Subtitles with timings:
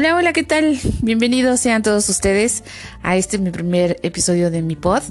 [0.00, 0.78] Hola, hola, ¿qué tal?
[1.02, 2.64] Bienvenidos sean todos ustedes
[3.02, 5.02] a este mi primer episodio de mi pod.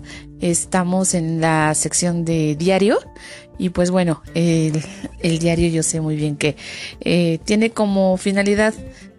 [0.42, 2.98] Estamos en la sección de diario
[3.60, 4.82] y pues bueno, el,
[5.22, 6.56] diario yo sé muy bien que
[7.02, 8.74] eh, tiene como finalidad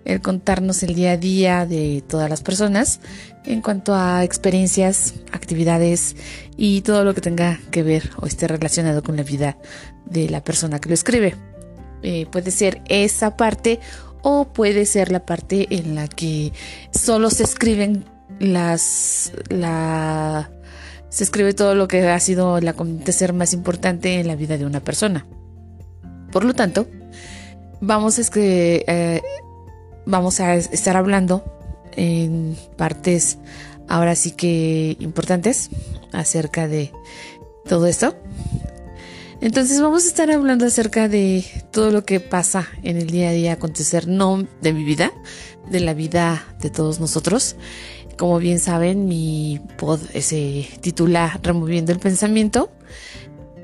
[0.05, 2.99] el contarnos el día a día de todas las personas
[3.45, 6.17] en cuanto a experiencias, actividades
[6.57, 9.57] y todo lo que tenga que ver o esté relacionado con la vida
[10.05, 11.37] de la persona que lo escribe.
[12.03, 13.79] Eh, puede ser esa parte
[14.23, 16.53] o puede ser la parte en la que
[16.93, 18.05] solo se escriben
[18.39, 20.51] las la
[21.09, 24.65] se escribe todo lo que ha sido el acontecer más importante en la vida de
[24.65, 25.27] una persona.
[26.31, 26.87] Por lo tanto,
[27.81, 29.23] vamos a, eh,
[30.07, 31.45] vamos a estar hablando
[31.97, 33.39] en partes
[33.89, 35.71] ahora sí que importantes
[36.13, 36.93] acerca de
[37.69, 38.15] todo esto.
[39.41, 43.33] Entonces vamos a estar hablando acerca de todo lo que pasa en el día a
[43.33, 45.13] día acontecer, no de mi vida,
[45.71, 47.57] de la vida de todos nosotros.
[48.19, 52.71] Como bien saben, mi pod se titula Removiendo el Pensamiento.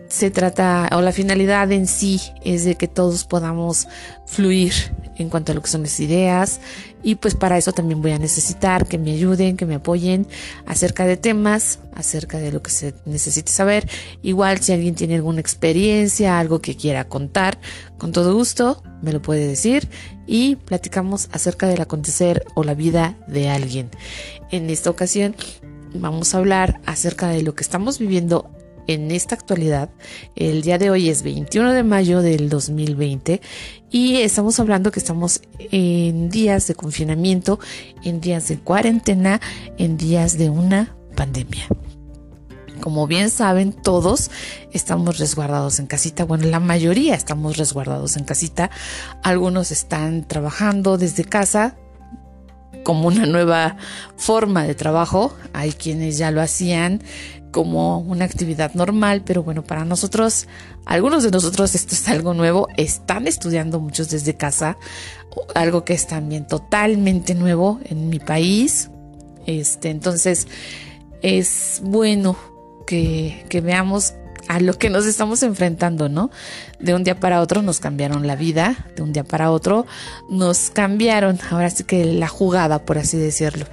[0.09, 3.89] Se trata, o la finalidad en sí es de que todos podamos
[4.27, 4.73] fluir
[5.17, 6.61] en cuanto a lo que son las ideas
[7.03, 10.27] y pues para eso también voy a necesitar que me ayuden, que me apoyen
[10.67, 13.89] acerca de temas, acerca de lo que se necesite saber.
[14.23, 17.59] Igual si alguien tiene alguna experiencia, algo que quiera contar,
[17.99, 19.89] con todo gusto me lo puede decir
[20.27, 23.91] y platicamos acerca del acontecer o la vida de alguien.
[24.51, 25.37] En esta ocasión
[25.95, 28.51] vamos a hablar acerca de lo que estamos viviendo
[28.87, 29.91] en esta actualidad.
[30.34, 33.41] El día de hoy es 21 de mayo del 2020
[33.91, 37.59] y estamos hablando que estamos en días de confinamiento,
[38.05, 39.41] en días de cuarentena,
[39.78, 41.67] en días de una pandemia.
[42.81, 44.31] Como bien saben, todos
[44.73, 46.25] estamos resguardados en casita.
[46.25, 48.71] Bueno, la mayoría estamos resguardados en casita.
[49.23, 51.77] Algunos están trabajando desde casa,
[52.84, 53.77] como una nueva
[54.17, 55.34] forma de trabajo.
[55.53, 57.03] Hay quienes ya lo hacían
[57.56, 60.47] como una actividad normal, pero bueno, para nosotros,
[60.84, 64.77] algunos de nosotros esto es algo nuevo, están estudiando muchos desde casa,
[65.55, 68.91] algo que es también totalmente nuevo en mi país.
[69.47, 70.49] Este, entonces,
[71.22, 72.37] es bueno
[72.87, 74.12] que, que veamos
[74.49, 76.31] a lo que nos estamos enfrentando, ¿no?
[76.78, 79.87] De un día para otro nos cambiaron la vida, de un día para otro
[80.28, 83.65] nos cambiaron, ahora sí que la jugada, por así decirlo.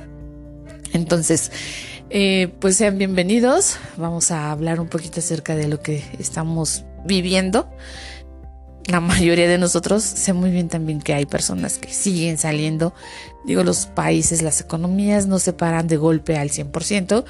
[0.93, 1.51] Entonces,
[2.15, 3.77] eh, pues sean bienvenidos.
[3.97, 7.67] Vamos a hablar un poquito acerca de lo que estamos viviendo.
[8.85, 12.93] La mayoría de nosotros sé muy bien también que hay personas que siguen saliendo.
[13.45, 17.25] Digo, los países, las economías no se paran de golpe al 100%.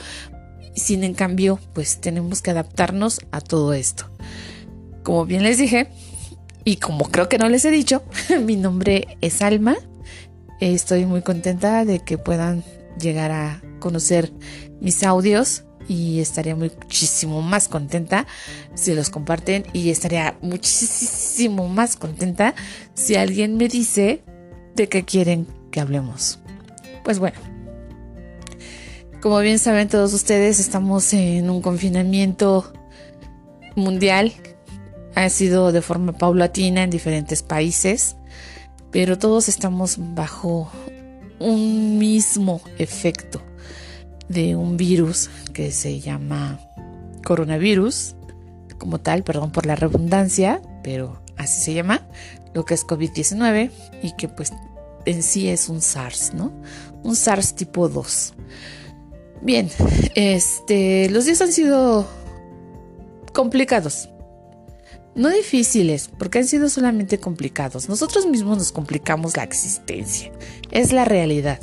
[0.76, 4.10] Sin en cambio, pues tenemos que adaptarnos a todo esto.
[5.04, 5.88] Como bien les dije,
[6.66, 8.04] y como creo que no les he dicho,
[8.44, 9.78] mi nombre es Alma.
[10.60, 12.66] Estoy muy contenta de que puedan
[13.00, 14.32] llegar a conocer
[14.80, 18.26] mis audios y estaría muchísimo más contenta
[18.76, 22.56] si los comparten y estaría muchísimo más contenta
[22.94, 24.24] si alguien me dice
[24.76, 26.40] de qué quieren que hablemos.
[27.04, 27.38] Pues bueno,
[29.22, 32.72] como bien saben todos ustedes, estamos en un confinamiento
[33.76, 34.32] mundial.
[35.16, 38.16] Ha sido de forma paulatina en diferentes países,
[38.92, 40.72] pero todos estamos bajo
[41.40, 43.42] un mismo efecto
[44.30, 46.60] de un virus que se llama
[47.24, 48.16] coronavirus,
[48.78, 52.08] como tal, perdón por la redundancia, pero así se llama,
[52.54, 54.54] lo que es COVID-19 y que pues
[55.06, 56.52] en sí es un SARS, ¿no?
[57.04, 58.34] Un SARS tipo 2.
[59.42, 59.70] Bien,
[60.16, 62.08] este, los días han sido
[63.34, 64.10] complicados.
[65.16, 67.88] No difíciles, porque han sido solamente complicados.
[67.88, 70.32] Nosotros mismos nos complicamos la existencia.
[70.72, 71.60] Es la realidad.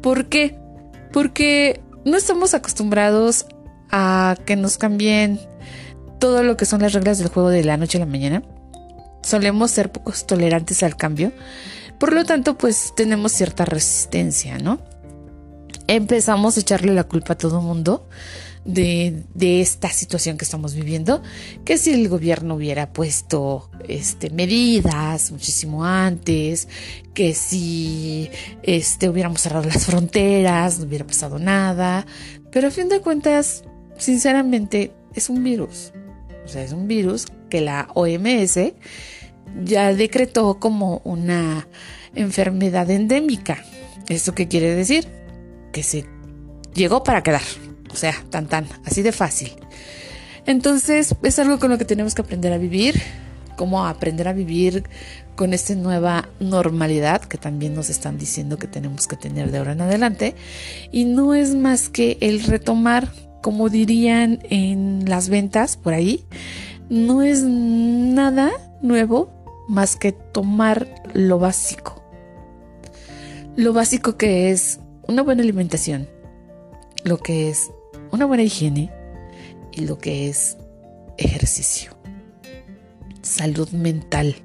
[0.00, 0.58] ¿Por qué?
[1.12, 3.46] Porque no estamos acostumbrados
[3.90, 5.40] a que nos cambien
[6.18, 8.42] todo lo que son las reglas del juego de la noche a la mañana.
[9.22, 11.32] Solemos ser pocos tolerantes al cambio.
[11.98, 14.80] Por lo tanto, pues tenemos cierta resistencia, ¿no?
[15.88, 18.06] Empezamos a echarle la culpa a todo mundo
[18.66, 21.22] de, esta situación que estamos viviendo,
[21.64, 26.68] que si el gobierno hubiera puesto este, medidas muchísimo antes,
[27.14, 28.28] que si
[28.62, 32.04] este, hubiéramos cerrado las fronteras, no hubiera pasado nada,
[32.52, 33.64] pero a fin de cuentas,
[33.96, 35.92] sinceramente, es un virus.
[36.44, 38.58] O sea, es un virus que la OMS
[39.64, 41.66] ya decretó como una
[42.14, 43.64] enfermedad endémica.
[44.10, 45.17] ¿Esto qué quiere decir?
[45.72, 46.06] Que se
[46.74, 47.42] llegó para quedar.
[47.90, 49.52] O sea, tan tan, así de fácil.
[50.46, 53.00] Entonces es algo con lo que tenemos que aprender a vivir,
[53.56, 54.84] cómo aprender a vivir
[55.36, 59.72] con esta nueva normalidad que también nos están diciendo que tenemos que tener de ahora
[59.72, 60.34] en adelante.
[60.90, 63.12] Y no es más que el retomar,
[63.42, 66.24] como dirían en las ventas por ahí,
[66.88, 68.50] no es nada
[68.80, 69.30] nuevo
[69.68, 72.02] más que tomar lo básico.
[73.54, 76.08] Lo básico que es una buena alimentación,
[77.02, 77.70] lo que es
[78.12, 78.92] una buena higiene
[79.72, 80.58] y lo que es
[81.16, 81.96] ejercicio,
[83.22, 84.36] salud mental.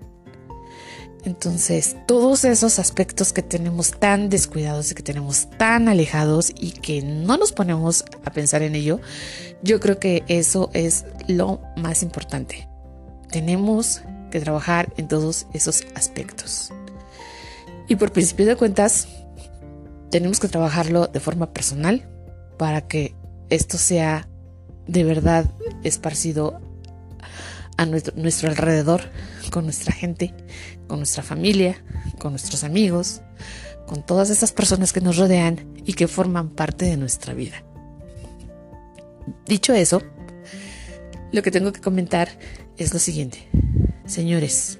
[1.25, 7.01] Entonces, todos esos aspectos que tenemos tan descuidados y que tenemos tan alejados y que
[7.01, 9.00] no nos ponemos a pensar en ello,
[9.62, 12.68] yo creo que eso es lo más importante.
[13.30, 14.01] Tenemos
[14.31, 16.71] que trabajar en todos esos aspectos.
[17.88, 19.07] Y por principio de cuentas,
[20.13, 22.07] tenemos que trabajarlo de forma personal
[22.60, 23.15] para que
[23.50, 24.30] esto sea
[24.86, 25.51] de verdad
[25.83, 26.62] esparcido
[27.77, 29.01] a nuestro, alrededor,
[29.50, 30.36] con nuestra gente,
[30.86, 31.83] con nuestra familia,
[32.19, 33.21] con nuestros amigos,
[33.88, 37.63] con todas esas personas que nos rodean y que forman parte de nuestra vida.
[39.48, 40.04] Dicho eso,
[41.31, 42.30] lo que tengo que comentar
[42.77, 43.50] es lo siguiente.
[44.06, 44.77] Señores,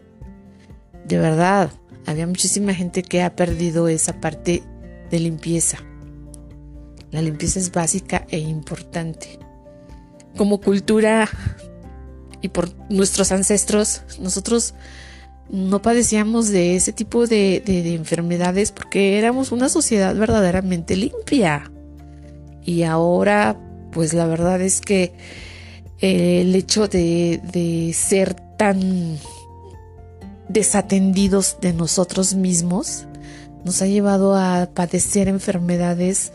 [1.08, 1.72] de verdad,
[2.06, 4.62] había muchísima gente que ha perdido esa parte
[5.14, 5.78] de limpieza.
[7.12, 9.38] La limpieza es básica e importante.
[10.36, 11.30] Como cultura
[12.42, 14.74] y por nuestros ancestros, nosotros
[15.52, 17.62] no padecíamos de ese tipo de,
[17.94, 21.72] enfermedades porque éramos una sociedad verdaderamente limpia.
[22.66, 23.56] Y ahora,
[23.92, 25.14] pues la verdad es que
[26.00, 29.20] el hecho de, de ser tan
[30.50, 33.06] desatendidos de nosotros mismos
[33.64, 36.32] nos ha llevado a padecer enfermedades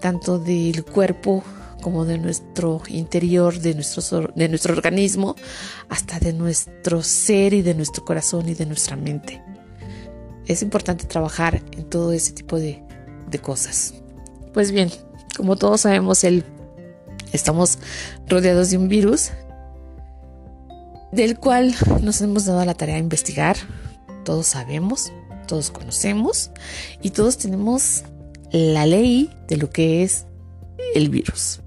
[0.00, 1.42] tanto del cuerpo
[1.80, 5.36] como de nuestro interior, de nuestro, de nuestro organismo,
[5.88, 9.42] hasta de nuestro ser y de nuestro corazón y de nuestra mente.
[10.46, 12.82] Es importante trabajar en todo ese tipo de,
[13.30, 13.94] de cosas.
[14.52, 14.90] Pues bien,
[15.36, 16.44] como todos sabemos, el,
[17.32, 17.78] estamos
[18.28, 19.30] rodeados de un virus
[21.12, 23.56] del cual nos hemos dado la tarea de investigar.
[24.24, 25.12] Todos sabemos,
[25.48, 26.52] todos conocemos
[27.02, 28.04] y todos tenemos
[28.52, 30.26] la ley de lo que es
[30.94, 31.60] el virus.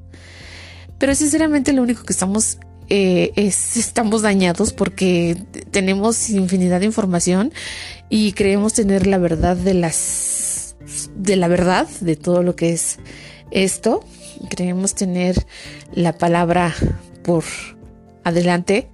[0.98, 5.38] Pero sinceramente lo único que estamos eh, es estamos dañados porque
[5.72, 7.52] tenemos infinidad de información
[8.10, 10.76] y creemos tener la verdad de las
[11.16, 13.00] de la verdad de todo lo que es
[13.52, 14.04] esto.
[14.50, 15.46] Creemos tener
[15.94, 16.74] la palabra
[17.24, 17.44] por
[18.24, 18.90] adelante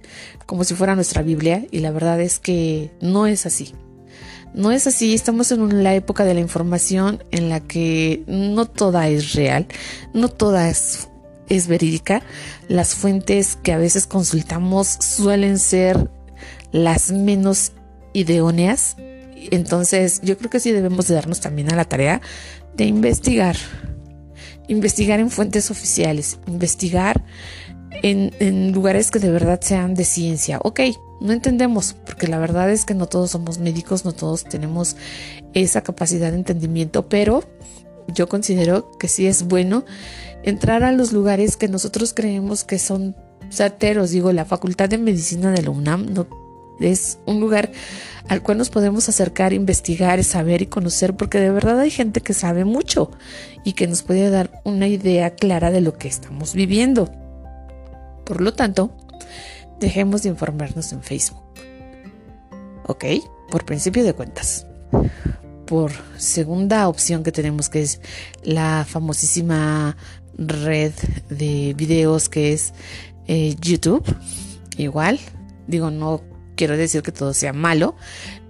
[0.46, 3.74] como si fuera nuestra Biblia y la verdad es que no es así.
[4.54, 9.08] No es así, estamos en la época de la información en la que no toda
[9.08, 9.66] es real,
[10.14, 11.08] no toda es,
[11.48, 12.22] es verídica.
[12.68, 16.10] Las fuentes que a veces consultamos suelen ser
[16.72, 17.72] las menos
[18.12, 18.96] idóneas.
[19.50, 22.20] Entonces yo creo que sí debemos de darnos también a la tarea
[22.76, 23.56] de investigar.
[24.66, 27.24] Investigar en fuentes oficiales, investigar
[28.02, 30.58] en, lugares que de verdad sean de ciencia.
[30.62, 30.80] Ok,
[31.20, 34.96] no entendemos, porque la verdad es que no todos somos médicos, no todos tenemos
[35.54, 37.42] esa capacidad de entendimiento, pero
[38.08, 39.84] yo considero que sí es bueno
[40.42, 43.16] entrar a los lugares que nosotros creemos que son
[43.50, 44.10] certeros.
[44.10, 46.26] Digo, la Facultad de Medicina de la UNAM no,
[46.80, 47.70] es un lugar
[48.28, 52.34] al cual nos podemos acercar, investigar, saber y conocer, porque de verdad hay gente que
[52.34, 53.10] sabe mucho
[53.64, 57.10] y que nos puede dar una idea clara de lo que estamos viviendo.
[58.28, 58.94] Por lo tanto,
[59.80, 61.42] dejemos de informarnos en Facebook.
[62.86, 63.04] ¿Ok?
[63.50, 64.66] Por principio de cuentas.
[65.66, 68.02] Por segunda opción que tenemos, que es
[68.42, 69.96] la famosísima
[70.36, 70.92] red
[71.30, 72.74] de videos que es
[73.28, 74.04] eh, YouTube.
[74.76, 75.18] Igual,
[75.66, 76.20] digo, no
[76.54, 77.96] quiero decir que todo sea malo,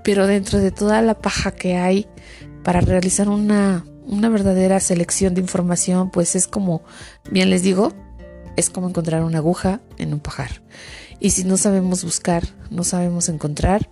[0.02, 2.08] pero dentro de toda la paja que hay
[2.64, 6.82] para realizar una, una verdadera selección de información, pues es como,
[7.30, 7.94] bien les digo,
[8.58, 10.62] es como encontrar una aguja en un pajar.
[11.20, 13.88] Y si no sabemos buscar, no sabemos encontrar,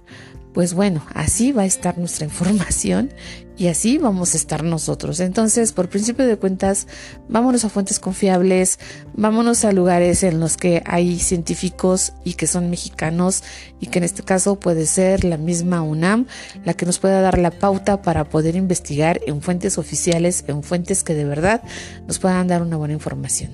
[0.57, 3.13] pues bueno, así va a estar nuestra información
[3.59, 5.21] y así vamos a estar nosotros.
[5.21, 6.87] Entonces, por principio de cuentas,
[7.29, 8.79] vámonos a fuentes confiables,
[9.13, 13.43] vámonos a lugares en los que hay científicos y que son mexicanos
[13.81, 16.25] y que en este caso puede ser la misma UNAM
[16.65, 21.05] la que nos pueda dar la pauta para poder investigar en fuentes oficiales, en fuentes
[21.05, 21.63] que de verdad
[22.07, 23.51] nos puedan dar una buena información.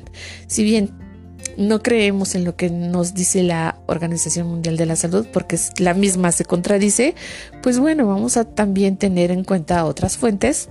[0.47, 1.12] Si bien
[1.57, 5.95] no creemos en lo que nos dice la Organización Mundial de la Salud porque la
[5.95, 7.15] misma se contradice,
[7.63, 10.69] pues bueno, vamos a también tener en cuenta otras fuentes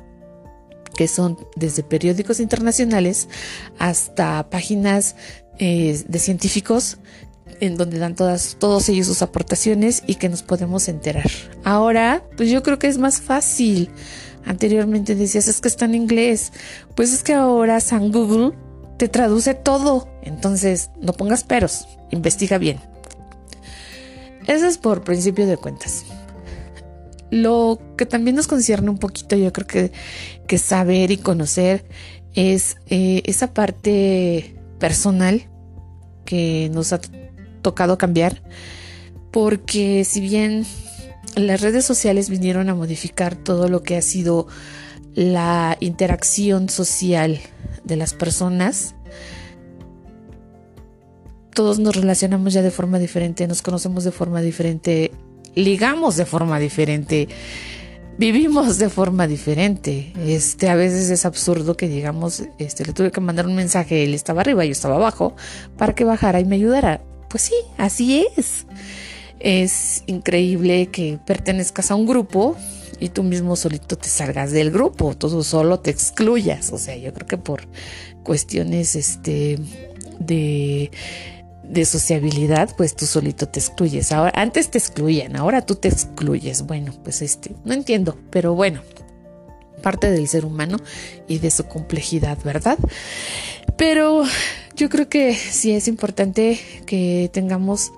[0.96, 3.30] que son desde periódicos internacionales
[3.80, 5.16] hasta páginas
[5.58, 6.98] eh, de científicos
[7.60, 11.30] en donde dan todas, todos ellos sus aportaciones y que nos podemos enterar.
[11.64, 13.90] Ahora, pues yo creo que es más fácil.
[14.46, 16.52] Anteriormente decías, es que está en inglés.
[16.96, 18.54] Pues es que ahora San Google
[18.98, 20.11] te traduce todo.
[20.22, 22.80] Entonces, no pongas peros, investiga bien.
[24.48, 26.06] Eso es por principio de cuentas.
[27.30, 29.92] Lo que también nos concierne un poquito, yo creo que,
[30.48, 31.86] que saber y conocer
[32.34, 35.48] es eh, esa parte personal
[36.26, 37.00] que nos ha
[37.62, 38.42] tocado cambiar,
[39.32, 40.66] porque si bien
[41.36, 44.48] las redes sociales vinieron a modificar todo lo que ha sido
[45.14, 47.40] la interacción social
[47.84, 48.96] de las personas,
[51.54, 55.12] todos nos relacionamos ya de forma diferente, nos conocemos de forma diferente,
[55.56, 57.28] ligamos de forma diferente,
[58.18, 60.14] vivimos de forma diferente.
[60.26, 64.14] Este, a veces es absurdo que digamos, este, le tuve que mandar un mensaje, él
[64.14, 65.36] estaba arriba, yo estaba abajo,
[65.78, 67.02] para que bajara y me ayudara.
[67.30, 68.66] Pues sí, así es.
[69.40, 72.56] Es increíble que pertenezcas a un grupo
[73.00, 76.72] y tú mismo solito te salgas del grupo, tú solo te excluyas.
[76.72, 77.64] O sea, yo creo que por
[78.24, 79.58] cuestiones este,
[80.20, 80.92] de
[81.72, 84.12] de sociabilidad, pues tú solito te excluyes.
[84.12, 86.64] Ahora, antes te excluían, ahora tú te excluyes.
[86.64, 88.82] Bueno, pues este, no entiendo, pero bueno,
[89.82, 90.78] parte del ser humano
[91.28, 92.78] y de su complejidad, ¿verdad?
[93.78, 94.24] Pero
[94.76, 97.94] yo creo que sí es importante que tengamos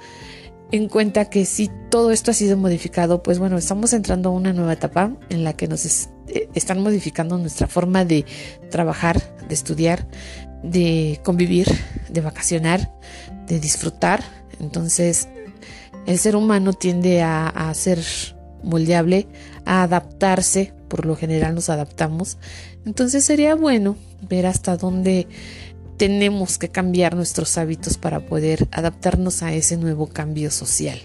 [0.72, 4.54] en cuenta que si todo esto ha sido modificado, pues bueno, estamos entrando a una
[4.54, 8.26] nueva etapa en la que nos eh, están modificando nuestra forma de
[8.70, 10.08] trabajar, de estudiar,
[10.64, 11.68] de convivir,
[12.10, 12.92] de vacacionar,
[13.48, 14.24] de disfrutar.
[14.60, 15.28] Entonces,
[16.06, 18.00] el ser humano tiende a, ser
[18.62, 19.28] moldeable,
[19.66, 22.38] a adaptarse, por lo general nos adaptamos.
[22.86, 23.96] Entonces sería bueno
[24.28, 25.28] ver hasta dónde
[25.98, 31.00] tenemos que cambiar nuestros hábitos para poder adaptarnos a ese nuevo cambio social,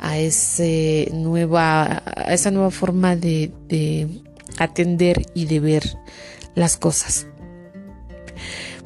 [0.00, 4.22] a, ese nueva, a esa nueva forma de, de
[4.58, 5.96] atender y de ver
[6.54, 7.26] las cosas.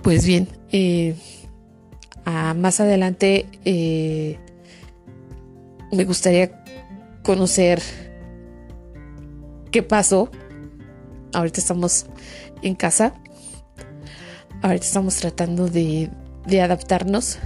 [0.03, 1.17] Pues bien, eh,
[2.27, 4.39] más adelante eh,
[5.93, 6.65] me gustaría
[7.23, 7.81] conocer
[9.71, 10.31] qué pasó.
[11.33, 12.07] Ahorita estamos
[12.63, 13.15] en casa.
[14.63, 16.11] Ahorita estamos tratando de,
[16.61, 17.39] adaptarnos.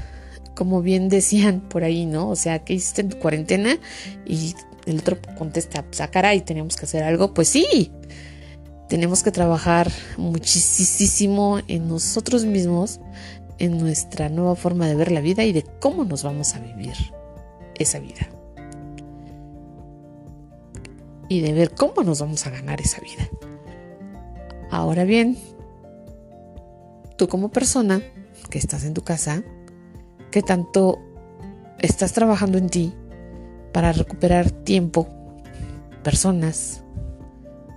[0.54, 2.28] Como bien decían por ahí, ¿no?
[2.28, 3.78] O sea, ¿qué hiciste en cuarentena?
[4.26, 4.54] Y
[4.86, 7.34] el otro contesta, pues, ah, caray, tenemos que hacer algo.
[7.34, 7.90] Pues sí,
[8.88, 13.00] tenemos que trabajar muchísimo en nosotros mismos,
[13.60, 16.94] en nuestra nueva forma de ver la vida y de cómo nos vamos a vivir
[17.74, 18.26] esa vida.
[21.28, 23.28] Y de ver cómo nos vamos a ganar esa vida.
[24.70, 25.36] Ahora bien,
[27.16, 28.02] tú como persona
[28.48, 29.42] que estás en tu casa,
[30.30, 30.98] que tanto
[31.78, 32.94] estás trabajando en ti
[33.72, 35.06] para recuperar tiempo,
[36.02, 36.82] personas,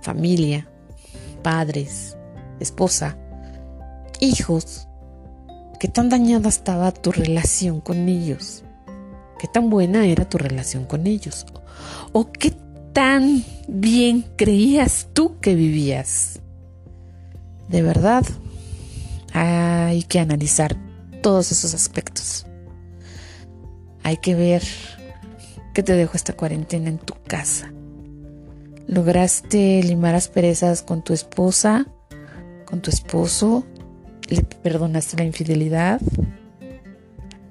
[0.00, 0.66] familia,
[1.42, 2.16] padres,
[2.58, 3.18] esposa,
[4.20, 4.88] hijos,
[5.78, 8.64] qué tan dañada estaba tu relación con ellos,
[9.38, 11.46] qué tan buena era tu relación con ellos,
[12.12, 12.54] o qué
[12.92, 16.40] tan bien creías tú que vivías.
[17.68, 18.24] De verdad,
[19.32, 20.76] hay que analizar
[21.22, 22.46] todos esos aspectos.
[24.02, 24.62] Hay que ver
[25.72, 27.74] qué te dejó esta cuarentena en tu casa
[28.86, 31.86] lograste limar asperezas con tu esposa,
[32.64, 33.64] con tu esposo,
[34.28, 36.00] le perdonaste la infidelidad,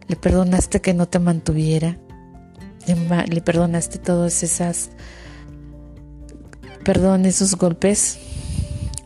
[0.08, 1.98] le perdonaste que no te mantuviera,
[2.88, 4.92] le, perdonaste todas esas,
[6.84, 8.20] perdón, esos golpes,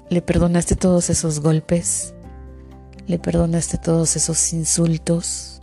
[0.10, 2.14] le perdonaste todos esos golpes,
[3.08, 5.62] le perdonaste todos esos insultos.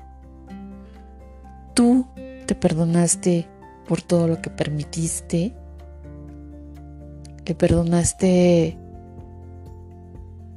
[1.74, 2.06] Tú
[2.46, 3.48] te perdonaste
[3.86, 5.54] por todo lo que permitiste
[7.46, 8.78] le perdonaste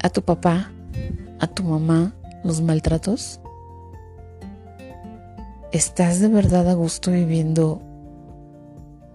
[0.02, 0.72] a tu papá,
[1.40, 2.14] a tu mamá
[2.44, 3.40] los maltratos?
[5.72, 7.82] ¿Estás de verdad a gusto viviendo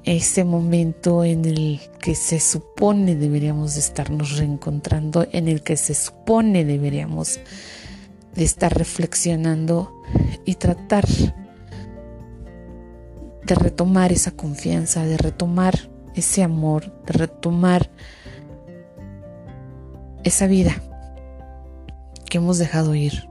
[0.04, 5.94] ese momento en el que se supone deberíamos de estarnos reencontrando, en el que se
[5.94, 7.38] supone deberíamos
[8.34, 10.02] de estar reflexionando
[10.44, 11.06] y tratar
[13.46, 17.90] de retomar esa confianza, de retomar ese amor, de retomar
[20.24, 20.91] esa vida
[22.32, 23.28] que hemos dejado ir.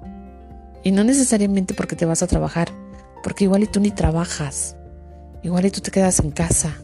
[0.83, 2.69] Y no necesariamente porque te vas a trabajar,
[3.23, 4.75] porque igual y tú ni trabajas,
[5.41, 6.77] igual y tú te quedas en casa,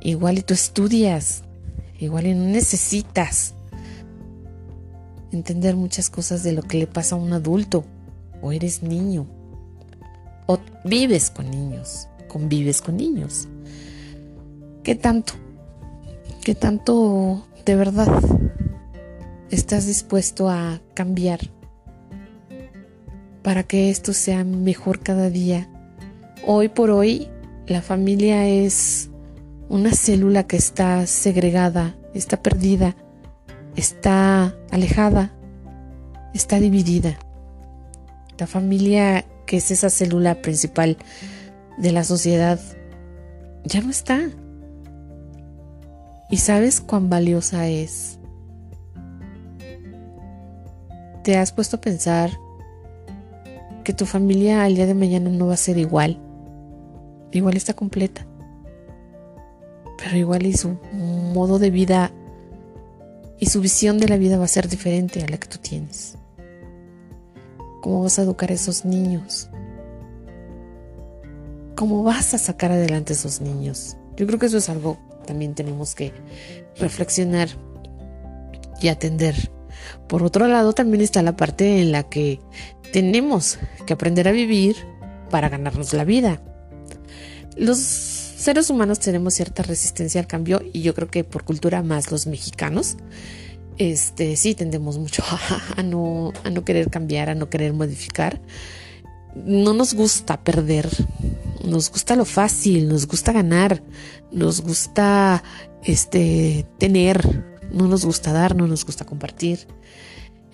[0.00, 1.42] igual y tú estudias,
[1.98, 3.54] igual y no necesitas
[5.32, 7.84] entender muchas cosas de lo que le pasa a un adulto
[8.40, 9.26] o eres niño.
[10.46, 13.48] o vives con niños, convives con niños.
[14.84, 15.32] ¿Qué tanto?
[16.44, 18.22] ¿Qué tanto de verdad
[19.50, 21.40] estás dispuesto a cambiar
[23.42, 25.68] para que esto sea mejor cada día?
[26.46, 27.28] Hoy por hoy
[27.66, 29.10] la familia es
[29.68, 32.96] una célula que está segregada, está perdida,
[33.76, 35.32] está alejada,
[36.34, 37.18] está dividida.
[38.38, 40.96] La familia, que es esa célula principal
[41.78, 42.58] de la sociedad,
[43.64, 44.30] ya no está.
[46.30, 48.19] ¿Y sabes cuán valiosa es?
[51.22, 52.30] ¿Te has puesto a pensar
[53.84, 56.18] que tu familia al día de mañana no va a ser igual?
[57.32, 58.26] Igual está completa
[60.02, 60.76] pero igual y su
[61.34, 62.10] modo de vida
[63.38, 66.16] y su visión de la vida va a ser diferente a la que tú tienes.
[67.80, 69.48] ¿Cómo vas a educar a esos niños?
[71.76, 73.96] ¿Cómo vas a sacar adelante a esos niños?
[74.16, 76.12] Yo creo que eso es algo que también tenemos que
[76.78, 77.48] reflexionar
[78.80, 79.50] y atender.
[80.08, 82.40] Por otro lado, también está la parte en la que
[82.92, 84.76] tenemos que aprender a vivir
[85.30, 86.42] para ganarnos la vida.
[87.56, 92.10] Los seres humanos tenemos cierta resistencia al cambio y yo creo que por cultura más
[92.10, 92.96] los mexicanos,
[93.78, 95.22] este, sí tendemos mucho
[95.76, 98.40] a, no, no querer cambiar, a no querer modificar.
[99.34, 100.88] No nos gusta perder,
[101.64, 103.82] nos gusta lo fácil, nos gusta ganar,
[104.32, 105.44] nos gusta
[105.84, 109.66] este, tener, no nos gusta dar, no nos gusta compartir.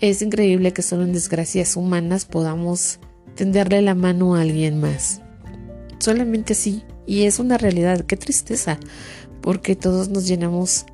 [0.01, 2.99] Es increíble que solo en desgracias humanas podamos
[3.35, 5.23] tenderle la mano a alguien más.
[5.99, 8.79] Solamente así y es una realidad, qué tristeza,
[9.41, 10.87] porque todos nos llenamos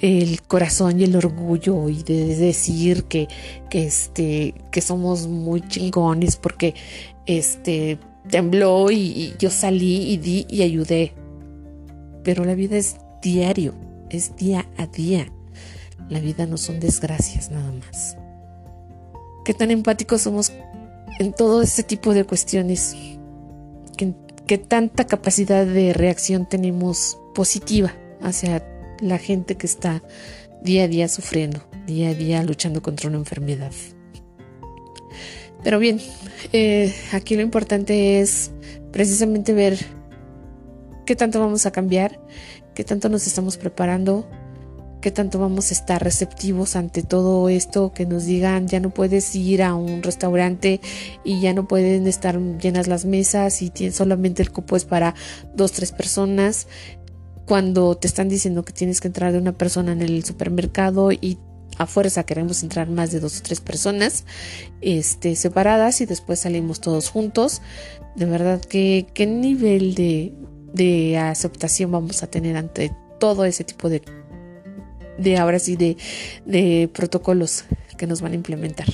[0.00, 3.28] el corazón y el orgullo y de decir que,
[3.70, 6.74] este, que somos muy chingones porque
[7.26, 7.98] este,
[8.28, 11.12] tembló y, yo salí y di y ayudé.
[12.24, 13.74] Pero la vida es diario,
[14.08, 15.30] es día a día.
[16.10, 18.18] La vida no son desgracias nada más.
[19.44, 20.52] Qué tan empáticos somos
[21.18, 22.94] en todo este tipo de cuestiones
[24.50, 28.66] qué tanta capacidad de reacción tenemos positiva hacia
[29.00, 30.02] la gente que está
[30.60, 33.70] día a día sufriendo, día a día luchando contra una enfermedad.
[35.62, 36.00] Pero bien,
[36.52, 38.50] eh, aquí lo importante es
[38.90, 39.78] precisamente ver
[41.06, 42.20] qué tanto vamos a cambiar,
[42.74, 44.28] qué tanto nos estamos preparando,
[45.00, 49.34] qué tanto vamos a estar receptivos ante todo esto, que nos digan ya no puedes
[49.34, 50.80] ir a un restaurante
[51.24, 55.14] y ya no pueden estar llenas las mesas y solamente el cupo es para
[55.54, 56.66] dos, tres personas,
[57.46, 61.38] cuando te están diciendo que tienes que entrar de una persona en el supermercado y
[61.78, 64.24] a fuerza queremos entrar más de dos o tres personas
[64.80, 67.62] este, separadas y después salimos todos juntos.
[68.16, 70.34] De verdad que qué nivel de,
[70.74, 74.02] de aceptación vamos a tener ante todo ese tipo de
[75.20, 75.96] de ahora sí de,
[76.46, 77.64] de protocolos
[77.96, 78.88] que nos van a implementar.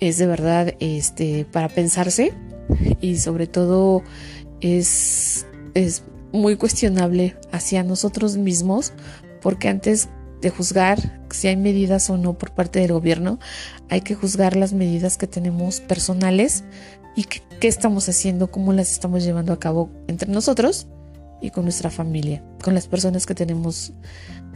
[0.00, 2.32] Es de verdad este, para pensarse
[3.00, 4.02] y sobre todo
[4.60, 8.92] es, es muy cuestionable hacia nosotros mismos
[9.40, 10.08] porque antes
[10.40, 13.38] de juzgar si hay medidas o no por parte del gobierno,
[13.88, 16.64] hay que juzgar las medidas que tenemos personales
[17.14, 20.86] y qué estamos haciendo, cómo las estamos llevando a cabo entre nosotros
[21.40, 23.92] y con nuestra familia, con las personas que tenemos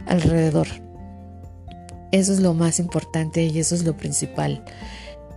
[0.05, 0.67] alrededor.
[2.11, 4.63] Eso es lo más importante y eso es lo principal.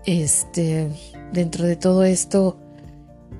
[0.06, 0.88] Este,
[1.32, 2.58] dentro de todo esto,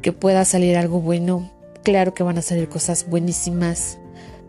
[0.03, 1.51] que pueda salir algo bueno,
[1.83, 3.99] claro que van a salir cosas buenísimas.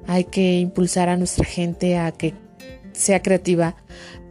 [0.07, 2.35] Hay que impulsar a nuestra gente a que
[2.93, 3.75] sea creativa,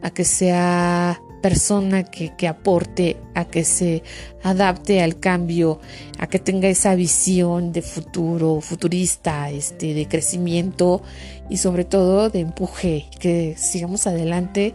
[0.01, 4.01] a que sea persona que, que, aporte, a que se
[4.41, 5.79] adapte al cambio,
[6.17, 11.03] a que tenga esa visión de futuro, futurista, este, de crecimiento
[11.47, 14.73] y sobre todo de empuje, que sigamos adelante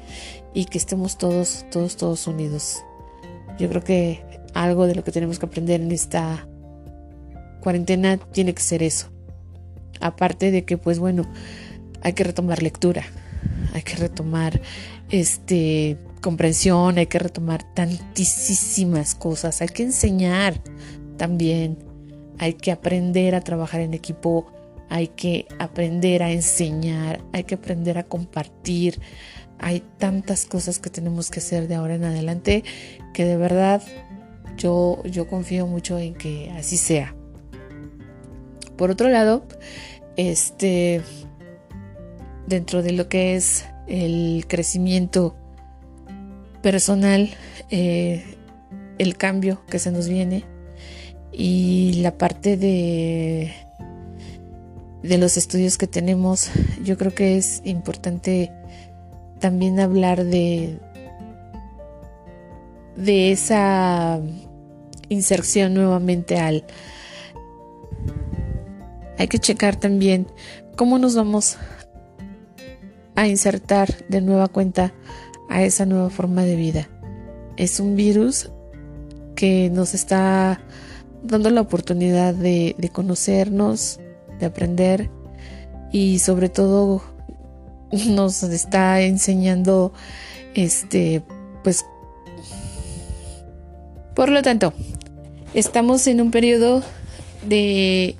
[0.54, 2.84] y que estemos todos, todos, todos unidos.
[3.58, 4.22] Yo creo que
[4.54, 6.46] algo de lo que tenemos que aprender en esta
[7.60, 9.08] cuarentena tiene que ser eso.
[10.00, 11.24] Aparte de que, pues bueno,
[12.00, 13.02] hay que retomar lectura,
[13.74, 14.60] hay que retomar
[15.10, 20.62] este comprensión, hay que retomar tantísimas cosas, hay que enseñar
[21.16, 21.78] también,
[22.38, 24.46] hay que aprender a trabajar en equipo,
[24.88, 29.00] hay que aprender a enseñar, hay que aprender a compartir.
[29.62, 32.64] Hay tantas cosas que tenemos que hacer de ahora en adelante
[33.12, 33.82] que de verdad
[34.56, 37.14] yo, yo confío mucho en que así sea.
[38.76, 39.44] Por otro lado,
[40.16, 41.02] este,
[42.46, 45.34] dentro de lo que es el crecimiento
[46.62, 47.30] personal,
[47.70, 48.24] eh,
[48.98, 50.44] el cambio que se nos viene,
[51.32, 53.52] y la parte de
[55.02, 56.50] de los estudios que tenemos,
[56.84, 58.52] yo creo que es importante
[59.38, 60.78] también hablar de
[62.96, 64.20] de esa
[65.08, 66.64] inserción nuevamente al
[69.18, 70.26] hay que checar también
[70.76, 71.56] cómo nos vamos
[73.20, 74.94] a insertar de nueva cuenta
[75.50, 76.88] a esa nueva forma de vida.
[77.58, 78.50] Es un virus
[79.36, 80.58] que nos está
[81.22, 84.00] dando la oportunidad de, conocernos,
[84.38, 85.10] de aprender
[85.92, 87.02] y sobre todo
[88.06, 89.92] nos está enseñando
[90.54, 91.22] este
[91.62, 91.84] pues
[94.14, 94.72] por lo tanto
[95.52, 96.82] estamos en un periodo
[97.46, 98.16] de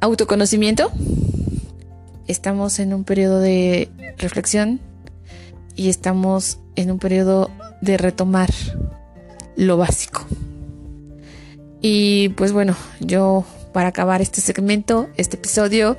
[0.00, 0.92] autoconocimiento
[2.26, 4.80] estamos en un periodo de reflexión
[5.76, 8.50] y estamos en un periodo de retomar
[9.56, 10.26] lo básico.
[11.80, 15.98] Y pues bueno, yo para acabar este segmento, este episodio,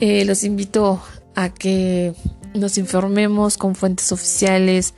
[0.00, 1.02] eh, los invito
[1.34, 2.14] a que
[2.54, 4.94] nos informemos con fuentes oficiales,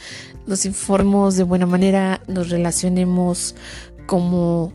[0.47, 3.55] nos informemos de buena manera, nos relacionemos
[4.07, 4.73] como,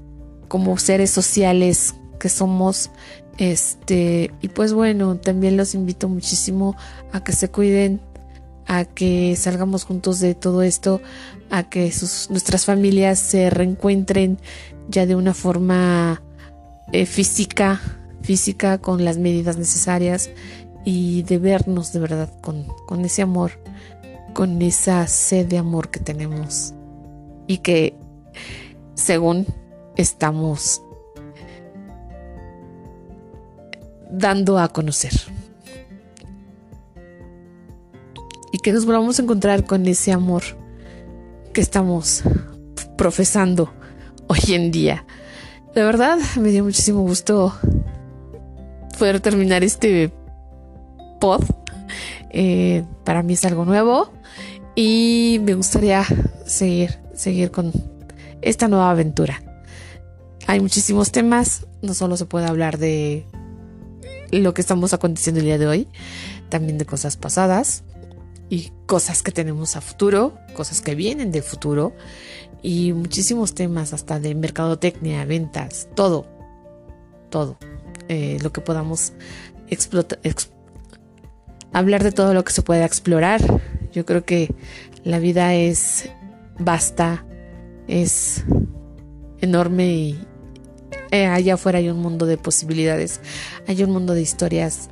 [0.47, 2.89] como seres sociales que somos
[3.37, 6.75] este, y pues bueno, también los invito muchísimo
[7.11, 7.99] a que se cuiden,
[8.67, 11.01] a que salgamos juntos de todo esto,
[11.49, 14.39] a que sus, nuestras familias se reencuentren
[14.87, 16.21] ya de una forma
[16.91, 17.81] eh, física,
[18.21, 20.29] física con las medidas necesarias
[20.85, 23.51] y de vernos de verdad con, con ese amor,
[24.33, 26.73] con esa sed de amor que tenemos
[27.47, 27.95] y que
[28.93, 29.45] según
[29.97, 30.81] estamos
[34.09, 35.13] dando a conocer.
[38.51, 40.43] Y que nos volvamos a encontrar con ese amor
[41.53, 42.23] que estamos
[42.97, 43.73] profesando
[44.27, 45.05] hoy en día.
[45.73, 47.53] De verdad, me dio muchísimo gusto
[48.97, 50.11] poder terminar este
[51.19, 51.43] pod.
[52.29, 54.11] Eh, para mí es algo nuevo
[54.75, 56.05] y me gustaría
[56.45, 57.71] seguir, seguir con
[58.41, 59.41] esta nueva aventura.
[60.47, 63.25] Hay muchísimos temas, no solo se puede hablar de
[64.39, 65.87] lo que estamos aconteciendo el día de hoy,
[66.49, 67.83] también de cosas pasadas
[68.49, 71.93] y cosas que tenemos a futuro, cosas que vienen del futuro
[72.61, 76.27] y muchísimos temas hasta de mercadotecnia, ventas, todo,
[77.29, 77.57] todo,
[78.07, 79.13] eh, lo que podamos
[79.69, 80.19] explotar,
[81.73, 83.41] hablar de todo lo que se pueda explorar.
[83.91, 84.53] Yo creo que
[85.03, 86.09] la vida es
[86.59, 87.25] vasta,
[87.87, 88.43] es
[89.41, 90.27] enorme y,
[91.15, 93.19] eh, allá afuera hay un mundo de posibilidades,
[93.67, 94.89] hay un mundo de historias,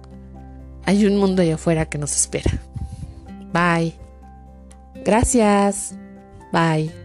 [0.86, 2.52] hay un mundo allá afuera que nos espera.
[3.54, 3.94] Bye.
[5.04, 5.96] Gracias.
[6.52, 7.03] Bye.